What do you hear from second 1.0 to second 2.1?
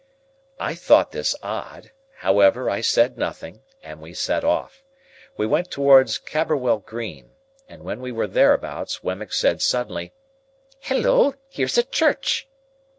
this odd;